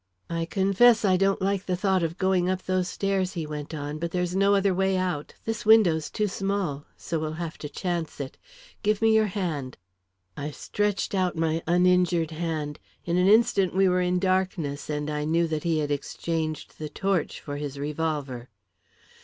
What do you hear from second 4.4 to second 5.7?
other way out. This